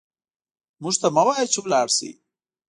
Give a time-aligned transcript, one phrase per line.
[0.81, 2.11] موږ ته مه وايه چې لاړ شئ